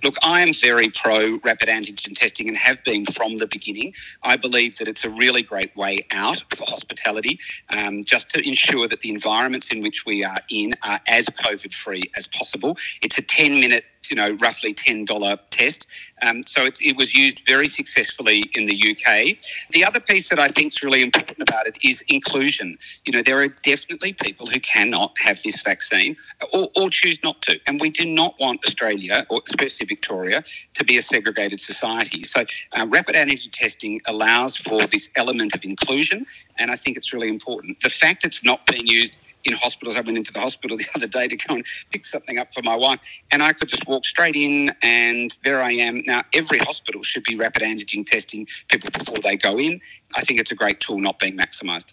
Look, 0.03 0.17
I 0.21 0.41
am 0.41 0.53
very 0.53 0.89
pro 0.89 1.39
rapid 1.45 1.69
antigen 1.69 2.13
testing 2.13 2.49
and 2.49 2.57
have 2.57 2.83
been 2.83 3.05
from 3.05 3.37
the 3.37 3.47
beginning. 3.47 3.93
I 4.21 4.35
believe 4.35 4.77
that 4.79 4.89
it's 4.89 5.05
a 5.05 5.09
really 5.09 5.41
great 5.41 5.73
way 5.77 6.05
out 6.11 6.43
for 6.57 6.65
hospitality, 6.65 7.39
um, 7.69 8.03
just 8.03 8.27
to 8.31 8.45
ensure 8.45 8.89
that 8.89 8.99
the 8.99 9.09
environments 9.09 9.69
in 9.69 9.81
which 9.81 10.05
we 10.05 10.25
are 10.25 10.39
in 10.49 10.73
are 10.81 10.99
as 11.07 11.23
COVID 11.45 11.73
free 11.73 12.03
as 12.17 12.27
possible. 12.27 12.77
It's 13.01 13.17
a 13.17 13.21
10 13.21 13.61
minute 13.61 13.85
you 14.09 14.15
know, 14.15 14.31
roughly 14.41 14.73
$10 14.73 15.39
test. 15.51 15.87
Um, 16.21 16.43
so 16.43 16.65
it, 16.65 16.77
it, 16.81 16.97
was 16.97 17.13
used 17.13 17.41
very 17.47 17.67
successfully 17.67 18.49
in 18.55 18.65
the 18.65 18.75
UK. 18.75 19.37
The 19.71 19.83
other 19.83 19.99
piece 19.99 20.29
that 20.29 20.39
I 20.39 20.49
think 20.49 20.73
is 20.73 20.83
really 20.83 21.01
important 21.01 21.39
about 21.39 21.67
it 21.67 21.77
is 21.83 22.03
inclusion. 22.07 22.77
You 23.05 23.13
know, 23.13 23.23
there 23.23 23.41
are 23.41 23.47
definitely 23.47 24.13
people 24.13 24.47
who 24.47 24.59
cannot 24.59 25.17
have 25.19 25.41
this 25.43 25.61
vaccine 25.61 26.15
or, 26.53 26.69
or 26.75 26.89
choose 26.89 27.19
not 27.23 27.41
to. 27.43 27.59
And 27.67 27.79
we 27.81 27.89
do 27.89 28.05
not 28.05 28.39
want 28.39 28.63
Australia, 28.65 29.25
or 29.29 29.41
especially 29.47 29.85
Victoria, 29.85 30.43
to 30.73 30.83
be 30.83 30.97
a 30.97 31.01
segregated 31.01 31.59
society. 31.59 32.23
So 32.23 32.45
uh, 32.73 32.87
rapid 32.89 33.15
antigen 33.15 33.51
testing 33.51 34.01
allows 34.05 34.57
for 34.57 34.85
this 34.87 35.09
element 35.15 35.55
of 35.55 35.63
inclusion. 35.63 36.25
And 36.57 36.71
I 36.71 36.75
think 36.75 36.97
it's 36.97 37.13
really 37.13 37.29
important. 37.29 37.81
The 37.81 37.89
fact 37.89 38.25
it's 38.25 38.43
not 38.43 38.65
being 38.67 38.87
used 38.87 39.17
in 39.45 39.53
hospitals. 39.53 39.95
I 39.95 40.01
went 40.01 40.17
into 40.17 40.33
the 40.33 40.39
hospital 40.39 40.77
the 40.83 40.85
other 40.95 41.07
day 41.07 41.27
to 41.27 41.35
go 41.35 41.55
and 41.55 41.65
pick 41.91 42.05
something 42.05 42.37
up 42.37 42.53
for 42.53 42.61
my 42.61 42.75
wife, 42.75 42.99
and 43.31 43.43
I 43.43 43.53
could 43.53 43.69
just 43.69 43.87
walk 43.87 44.05
straight 44.05 44.35
in, 44.35 44.73
and 44.81 45.35
there 45.43 45.61
I 45.61 45.71
am. 45.71 46.01
Now, 46.05 46.23
every 46.33 46.59
hospital 46.59 47.03
should 47.03 47.23
be 47.23 47.35
rapid 47.35 47.63
antigen 47.63 48.05
testing 48.05 48.47
people 48.69 48.89
before 48.91 49.17
they 49.21 49.35
go 49.35 49.59
in. 49.59 49.81
I 50.15 50.23
think 50.23 50.39
it's 50.39 50.51
a 50.51 50.55
great 50.55 50.79
tool 50.79 50.99
not 50.99 51.19
being 51.19 51.37
maximised. 51.37 51.85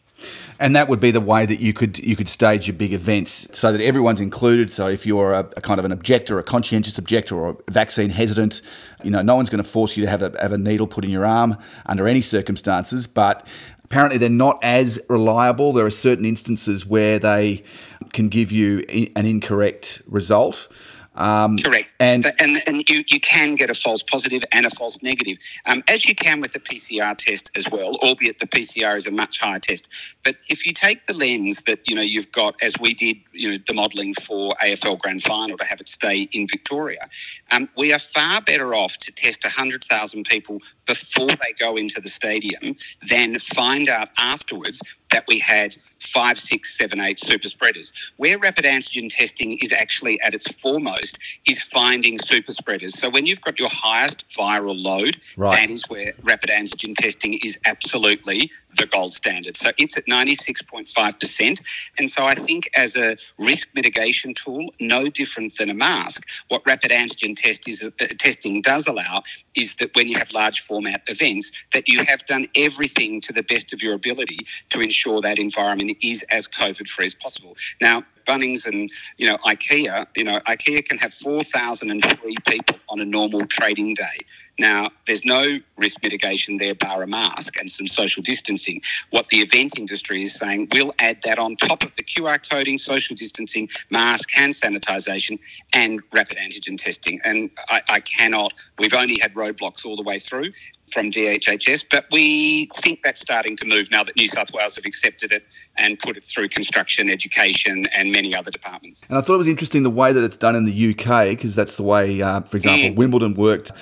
And 0.58 0.76
that 0.76 0.88
would 0.88 1.00
be 1.00 1.10
the 1.10 1.20
way 1.20 1.46
that 1.46 1.60
you 1.60 1.72
could 1.72 1.98
you 1.98 2.14
could 2.14 2.28
stage 2.28 2.66
your 2.66 2.76
big 2.76 2.92
events 2.92 3.48
so 3.52 3.72
that 3.72 3.80
everyone's 3.80 4.20
included. 4.20 4.70
So 4.70 4.88
if 4.88 5.06
you're 5.06 5.32
a, 5.32 5.48
a 5.56 5.60
kind 5.62 5.78
of 5.78 5.86
an 5.86 5.92
objector, 5.92 6.38
a 6.38 6.42
conscientious 6.42 6.98
objector, 6.98 7.36
or 7.36 7.56
vaccine 7.70 8.10
hesitant, 8.10 8.60
you 9.02 9.10
know, 9.10 9.22
no 9.22 9.36
one's 9.36 9.48
going 9.48 9.62
to 9.62 9.68
force 9.68 9.96
you 9.96 10.04
to 10.04 10.10
have 10.10 10.22
a, 10.22 10.34
have 10.40 10.52
a 10.52 10.58
needle 10.58 10.86
put 10.86 11.04
in 11.04 11.10
your 11.10 11.24
arm 11.24 11.56
under 11.86 12.06
any 12.06 12.20
circumstances. 12.20 13.06
But 13.06 13.46
Apparently, 13.90 14.18
they're 14.18 14.30
not 14.30 14.60
as 14.62 15.00
reliable. 15.08 15.72
There 15.72 15.84
are 15.84 15.90
certain 15.90 16.24
instances 16.24 16.86
where 16.86 17.18
they 17.18 17.64
can 18.12 18.28
give 18.28 18.52
you 18.52 18.84
an 19.16 19.26
incorrect 19.26 20.02
result. 20.06 20.68
Um, 21.16 21.58
Correct. 21.58 21.90
And, 21.98 22.32
and 22.38 22.62
and 22.66 22.88
you, 22.88 23.04
you 23.08 23.20
can 23.20 23.56
get 23.56 23.68
a 23.68 23.74
false 23.74 24.02
positive 24.02 24.42
and 24.52 24.64
a 24.64 24.70
false 24.70 24.98
negative, 25.02 25.38
um, 25.66 25.82
as 25.88 26.06
you 26.06 26.14
can 26.14 26.40
with 26.40 26.52
the 26.52 26.60
PCR 26.60 27.16
test 27.18 27.50
as 27.56 27.68
well, 27.68 27.96
albeit 27.96 28.38
the 28.38 28.46
PCR 28.46 28.96
is 28.96 29.06
a 29.06 29.10
much 29.10 29.40
higher 29.40 29.58
test. 29.58 29.88
But 30.24 30.36
if 30.48 30.64
you 30.64 30.72
take 30.72 31.06
the 31.06 31.12
lens 31.12 31.62
that 31.66 31.80
you 31.86 31.96
know 31.96 32.02
you've 32.02 32.30
got, 32.30 32.54
as 32.62 32.74
we 32.80 32.94
did, 32.94 33.16
you 33.32 33.52
know, 33.52 33.58
the 33.66 33.74
modelling 33.74 34.14
for 34.14 34.52
AFL 34.62 35.00
Grand 35.00 35.22
Final 35.22 35.58
to 35.58 35.66
have 35.66 35.80
it 35.80 35.88
stay 35.88 36.28
in 36.32 36.46
Victoria, 36.46 37.08
um, 37.50 37.68
we 37.76 37.92
are 37.92 37.98
far 37.98 38.40
better 38.40 38.74
off 38.74 38.96
to 38.98 39.10
test 39.10 39.42
100,000 39.42 40.24
people 40.24 40.60
before 40.86 41.26
they 41.26 41.52
go 41.58 41.76
into 41.76 42.00
the 42.00 42.08
stadium 42.08 42.76
than 43.08 43.38
find 43.38 43.88
out 43.88 44.10
afterwards 44.16 44.80
that 45.10 45.24
we 45.26 45.38
had 45.38 45.76
five, 46.00 46.38
six, 46.38 46.76
seven, 46.76 47.00
eight 47.00 47.20
super 47.20 47.48
spreaders. 47.48 47.92
Where 48.16 48.38
rapid 48.38 48.64
antigen 48.64 49.14
testing 49.14 49.58
is 49.58 49.72
actually 49.72 50.20
at 50.22 50.34
its 50.34 50.50
foremost 50.60 51.18
is 51.46 51.62
finding 51.62 52.18
super 52.18 52.52
spreaders. 52.52 52.98
So 52.98 53.10
when 53.10 53.26
you've 53.26 53.40
got 53.40 53.58
your 53.58 53.68
highest 53.70 54.24
viral 54.36 54.80
load, 54.80 55.20
right. 55.36 55.56
that 55.56 55.70
is 55.70 55.88
where 55.88 56.12
rapid 56.22 56.50
antigen 56.50 56.96
testing 56.96 57.34
is 57.44 57.58
absolutely 57.64 58.50
the 58.76 58.86
gold 58.86 59.12
standard. 59.12 59.56
So 59.56 59.70
it's 59.78 59.96
at 59.96 60.06
96.5%. 60.06 61.60
And 61.98 62.10
so 62.10 62.24
I 62.24 62.34
think 62.34 62.70
as 62.74 62.96
a 62.96 63.16
risk 63.38 63.68
mitigation 63.74 64.34
tool, 64.34 64.72
no 64.80 65.08
different 65.08 65.56
than 65.58 65.70
a 65.70 65.74
mask, 65.74 66.24
what 66.48 66.62
rapid 66.66 66.90
antigen 66.90 67.36
test 67.36 67.68
is, 67.68 67.82
uh, 67.82 67.90
testing 68.18 68.62
does 68.62 68.86
allow 68.86 69.22
is 69.54 69.74
that 69.80 69.94
when 69.94 70.08
you 70.08 70.16
have 70.16 70.30
large 70.32 70.60
format 70.60 71.02
events, 71.08 71.50
that 71.72 71.88
you 71.88 72.04
have 72.04 72.24
done 72.26 72.46
everything 72.54 73.20
to 73.22 73.32
the 73.32 73.42
best 73.42 73.72
of 73.72 73.82
your 73.82 73.94
ability 73.94 74.46
to 74.70 74.80
ensure 74.80 75.20
that 75.20 75.38
environment 75.38 75.89
is 76.02 76.24
as 76.30 76.48
COVID 76.48 76.88
free 76.88 77.06
as 77.06 77.14
possible. 77.14 77.56
Now, 77.80 78.04
Bunnings 78.26 78.66
and 78.66 78.90
you 79.16 79.26
know 79.26 79.38
IKEA, 79.38 80.06
you 80.16 80.24
know 80.24 80.40
IKEA 80.46 80.84
can 80.84 80.98
have 80.98 81.12
4,003 81.14 82.34
people 82.48 82.76
on 82.88 83.00
a 83.00 83.04
normal 83.04 83.46
trading 83.46 83.94
day. 83.94 84.18
Now, 84.58 84.88
there's 85.06 85.24
no 85.24 85.58
risk 85.78 85.96
mitigation 86.02 86.58
there, 86.58 86.74
bar 86.74 87.02
a 87.02 87.06
mask 87.06 87.58
and 87.58 87.72
some 87.72 87.86
social 87.86 88.22
distancing. 88.22 88.82
What 89.08 89.26
the 89.28 89.38
event 89.38 89.78
industry 89.78 90.22
is 90.22 90.34
saying, 90.34 90.68
we'll 90.72 90.92
add 90.98 91.18
that 91.24 91.38
on 91.38 91.56
top 91.56 91.82
of 91.82 91.96
the 91.96 92.02
QR 92.02 92.38
coding, 92.46 92.76
social 92.76 93.16
distancing, 93.16 93.70
mask, 93.88 94.28
hand 94.30 94.54
sanitisation, 94.54 95.38
and 95.72 96.02
rapid 96.12 96.36
antigen 96.36 96.76
testing. 96.76 97.22
And 97.24 97.50
I, 97.70 97.80
I 97.88 98.00
cannot, 98.00 98.52
we've 98.78 98.92
only 98.92 99.18
had 99.18 99.32
roadblocks 99.32 99.86
all 99.86 99.96
the 99.96 100.02
way 100.02 100.18
through 100.18 100.52
from 100.92 101.10
DHHS, 101.10 101.84
but 101.90 102.06
we 102.10 102.70
think 102.76 103.00
that's 103.02 103.20
starting 103.20 103.56
to 103.56 103.66
move 103.66 103.90
now 103.90 104.04
that 104.04 104.16
New 104.16 104.28
South 104.28 104.48
Wales 104.52 104.74
have 104.76 104.84
accepted 104.84 105.32
it 105.32 105.44
and 105.76 105.98
put 105.98 106.16
it 106.16 106.24
through 106.24 106.48
construction, 106.48 107.10
education, 107.10 107.86
and 107.94 108.12
many 108.12 108.34
other 108.34 108.50
departments. 108.50 109.00
And 109.08 109.18
I 109.18 109.20
thought 109.20 109.34
it 109.34 109.38
was 109.38 109.48
interesting 109.48 109.82
the 109.82 109.90
way 109.90 110.12
that 110.12 110.22
it's 110.22 110.36
done 110.36 110.56
in 110.56 110.64
the 110.64 110.90
UK, 110.90 111.28
because 111.28 111.54
that's 111.54 111.76
the 111.76 111.82
way, 111.82 112.22
uh, 112.22 112.40
for 112.42 112.56
example, 112.56 112.90
mm. 112.90 112.96
Wimbledon 112.96 113.34
worked. 113.34 113.72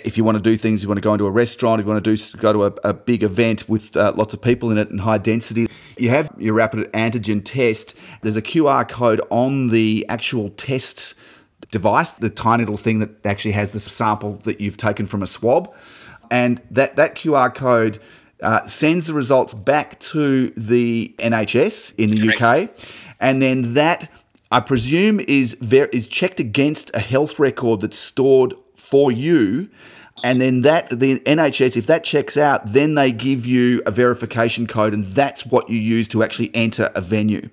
If 0.00 0.16
you 0.16 0.24
want 0.24 0.38
to 0.38 0.42
do 0.42 0.56
things, 0.56 0.82
you 0.82 0.88
want 0.88 0.98
to 0.98 1.02
go 1.02 1.14
into 1.14 1.26
a 1.26 1.30
restaurant, 1.30 1.80
if 1.80 1.86
you 1.86 1.92
want 1.92 2.04
to 2.04 2.16
do 2.16 2.38
go 2.38 2.52
to 2.52 2.64
a, 2.64 2.90
a 2.90 2.94
big 2.94 3.22
event 3.22 3.68
with 3.68 3.96
uh, 3.96 4.12
lots 4.16 4.34
of 4.34 4.42
people 4.42 4.70
in 4.70 4.78
it 4.78 4.90
and 4.90 5.00
high 5.00 5.18
density, 5.18 5.68
you 5.96 6.10
have 6.10 6.30
your 6.38 6.54
rapid 6.54 6.92
antigen 6.92 7.42
test. 7.44 7.96
There's 8.22 8.36
a 8.36 8.42
QR 8.42 8.88
code 8.88 9.20
on 9.30 9.68
the 9.68 10.04
actual 10.08 10.50
test 10.50 11.14
device, 11.70 12.12
the 12.12 12.30
tiny 12.30 12.62
little 12.62 12.76
thing 12.76 12.98
that 13.00 13.24
actually 13.26 13.52
has 13.52 13.70
the 13.70 13.80
sample 13.80 14.34
that 14.44 14.60
you've 14.60 14.76
taken 14.76 15.06
from 15.06 15.22
a 15.22 15.26
swab 15.26 15.74
and 16.30 16.60
that 16.70 16.96
that 16.96 17.14
QR 17.14 17.54
code 17.54 17.98
uh, 18.42 18.66
sends 18.66 19.06
the 19.06 19.14
results 19.14 19.54
back 19.54 19.98
to 20.00 20.50
the 20.50 21.14
NHS 21.18 21.94
in 21.96 22.10
the 22.10 22.30
UK, 22.30 22.70
and 23.20 23.40
then 23.40 23.74
that 23.74 24.10
I 24.50 24.60
presume 24.60 25.20
is 25.20 25.54
ver- 25.54 25.90
is 25.92 26.08
checked 26.08 26.40
against 26.40 26.94
a 26.94 27.00
health 27.00 27.38
record 27.38 27.80
that's 27.80 27.98
stored 27.98 28.54
for 28.76 29.10
you. 29.10 29.68
And 30.24 30.40
then 30.40 30.62
that 30.62 30.88
the 30.98 31.20
NHS, 31.20 31.76
if 31.76 31.86
that 31.88 32.02
checks 32.02 32.38
out, 32.38 32.72
then 32.72 32.94
they 32.94 33.12
give 33.12 33.44
you 33.44 33.82
a 33.84 33.90
verification 33.90 34.66
code, 34.66 34.94
and 34.94 35.04
that's 35.04 35.44
what 35.44 35.68
you 35.68 35.78
use 35.78 36.08
to 36.08 36.22
actually 36.22 36.54
enter 36.54 36.90
a 36.94 37.02
venue. 37.02 37.50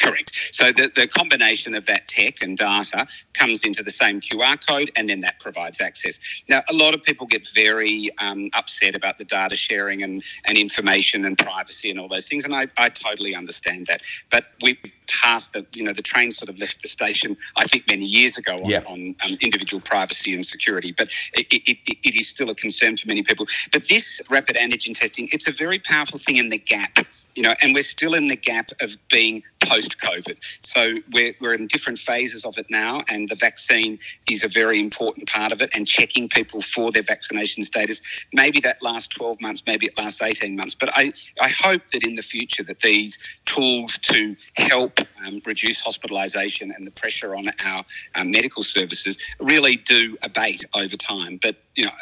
Correct. 0.00 0.32
So 0.52 0.70
the, 0.70 0.90
the 0.94 1.08
combination 1.08 1.74
of 1.74 1.86
that 1.86 2.06
tech 2.06 2.40
and 2.42 2.56
data 2.56 3.06
comes 3.34 3.64
into 3.64 3.82
the 3.82 3.90
same 3.90 4.20
QR 4.20 4.58
code, 4.66 4.92
and 4.96 5.10
then 5.10 5.20
that 5.20 5.40
provides 5.40 5.80
access. 5.80 6.18
Now, 6.48 6.62
a 6.68 6.72
lot 6.72 6.94
of 6.94 7.02
people 7.02 7.26
get 7.26 7.48
very 7.54 8.10
um, 8.18 8.48
upset 8.52 8.94
about 8.94 9.18
the 9.18 9.24
data 9.24 9.56
sharing 9.56 10.02
and, 10.02 10.22
and 10.44 10.56
information 10.56 11.24
and 11.24 11.36
privacy 11.36 11.90
and 11.90 11.98
all 11.98 12.08
those 12.08 12.28
things, 12.28 12.44
and 12.44 12.54
I, 12.54 12.68
I 12.76 12.88
totally 12.90 13.34
understand 13.34 13.86
that. 13.86 14.02
But 14.30 14.46
we've 14.62 14.78
passed 15.08 15.52
the, 15.52 15.66
you 15.72 15.82
know, 15.82 15.92
the 15.92 16.02
train 16.02 16.30
sort 16.30 16.48
of 16.48 16.58
left 16.58 16.80
the 16.82 16.88
station, 16.88 17.36
I 17.56 17.66
think, 17.66 17.84
many 17.88 18.04
years 18.04 18.36
ago 18.36 18.54
on, 18.54 18.70
yeah. 18.70 18.82
on 18.86 19.16
um, 19.24 19.36
individual 19.40 19.80
privacy 19.80 20.34
and 20.34 20.46
security, 20.46 20.94
but 20.96 21.08
it, 21.34 21.46
it, 21.52 21.78
it, 21.86 21.98
it 22.04 22.14
is 22.14 22.28
still 22.28 22.50
a 22.50 22.54
concern 22.54 22.96
for 22.96 23.08
many 23.08 23.22
people. 23.22 23.46
But 23.72 23.88
this 23.88 24.20
rapid 24.30 24.56
antigen 24.56 24.96
testing, 24.96 25.28
it's 25.32 25.48
a 25.48 25.52
very 25.52 25.80
powerful 25.80 26.18
thing 26.18 26.36
in 26.36 26.50
the 26.50 26.58
gap, 26.58 26.98
you 27.34 27.42
know, 27.42 27.54
and 27.62 27.74
we're 27.74 27.82
still 27.82 28.14
in 28.14 28.28
the 28.28 28.36
gap 28.36 28.70
of 28.80 28.92
being 29.10 29.42
post 29.60 29.96
COVID. 30.00 30.36
So 30.62 30.94
we're, 31.12 31.34
we're 31.40 31.54
in 31.54 31.66
different 31.66 31.98
phases 31.98 32.44
of 32.44 32.58
it 32.58 32.66
now, 32.70 33.02
and 33.08 33.28
the 33.28 33.34
vaccine 33.34 33.98
is 34.30 34.44
a 34.44 34.48
very 34.48 34.80
important 34.80 35.28
part 35.28 35.52
of 35.52 35.60
it, 35.60 35.70
and 35.74 35.86
checking 35.86 36.28
people 36.28 36.62
for 36.62 36.92
their 36.92 37.02
vaccination 37.02 37.62
status. 37.64 38.00
Maybe 38.32 38.60
that 38.60 38.82
lasts 38.82 39.08
12 39.08 39.40
months, 39.40 39.62
maybe 39.66 39.86
it 39.86 39.98
lasts 39.98 40.22
18 40.22 40.56
months, 40.56 40.74
but 40.74 40.90
I, 40.94 41.12
I 41.40 41.48
hope 41.48 41.82
that 41.92 42.04
in 42.04 42.14
the 42.14 42.22
future 42.22 42.62
that 42.64 42.80
these 42.80 43.18
tools 43.46 43.98
to 44.02 44.36
help 44.54 45.00
um, 45.26 45.42
reduce 45.44 45.82
hospitalisation 45.82 46.74
and 46.74 46.86
the 46.86 46.90
pressure 46.90 47.34
on 47.34 47.48
our 47.64 47.84
um, 48.14 48.30
medical 48.30 48.62
services 48.62 49.18
really 49.40 49.76
do 49.76 50.16
abate 50.22 50.64
over 50.74 50.96
time. 50.96 51.38
But, 51.40 51.56
you 51.74 51.84
know, 51.84 51.92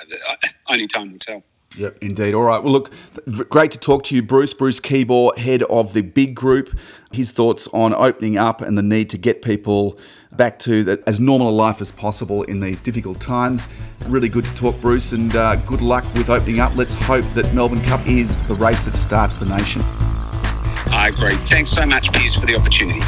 only 0.68 0.86
time 0.86 1.12
will 1.12 1.18
tell. 1.18 1.42
Yep, 1.76 1.98
indeed. 2.00 2.34
All 2.34 2.42
right. 2.42 2.62
Well, 2.62 2.72
look, 2.72 2.92
great 3.50 3.70
to 3.72 3.78
talk 3.78 4.04
to 4.04 4.14
you, 4.14 4.22
Bruce. 4.22 4.54
Bruce 4.54 4.80
Keebaugh, 4.80 5.36
head 5.36 5.62
of 5.64 5.92
the 5.92 6.00
Big 6.00 6.34
Group. 6.34 6.76
His 7.12 7.30
thoughts 7.30 7.68
on 7.68 7.94
opening 7.94 8.36
up 8.38 8.60
and 8.60 8.76
the 8.76 8.82
need 8.82 9.10
to 9.10 9.18
get 9.18 9.42
people 9.42 9.98
back 10.32 10.58
to 10.60 11.02
as 11.06 11.20
normal 11.20 11.48
a 11.48 11.50
life 11.50 11.80
as 11.80 11.92
possible 11.92 12.42
in 12.44 12.60
these 12.60 12.80
difficult 12.80 13.20
times. 13.20 13.68
Really 14.06 14.28
good 14.28 14.44
to 14.44 14.54
talk, 14.54 14.80
Bruce, 14.80 15.12
and 15.12 15.34
uh, 15.36 15.56
good 15.56 15.82
luck 15.82 16.04
with 16.14 16.30
opening 16.30 16.60
up. 16.60 16.74
Let's 16.76 16.94
hope 16.94 17.24
that 17.34 17.52
Melbourne 17.54 17.82
Cup 17.82 18.06
is 18.06 18.36
the 18.48 18.54
race 18.54 18.84
that 18.84 18.96
starts 18.96 19.36
the 19.36 19.46
nation. 19.46 19.82
I 20.88 21.08
agree. 21.08 21.36
Thanks 21.48 21.70
so 21.70 21.84
much, 21.84 22.12
Piers, 22.12 22.36
for 22.36 22.46
the 22.46 22.56
opportunity. 22.56 23.00